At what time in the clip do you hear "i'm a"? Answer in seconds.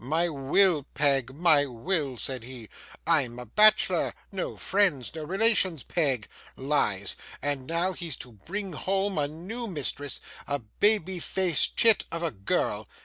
3.05-3.45